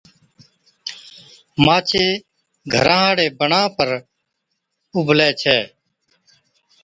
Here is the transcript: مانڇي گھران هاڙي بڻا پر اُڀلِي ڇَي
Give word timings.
مانڇي 1.65 2.07
گھران 2.73 3.01
هاڙي 3.03 3.27
بڻا 3.39 3.63
پر 3.75 3.89
اُڀلِي 4.95 5.29
ڇَي 5.41 5.59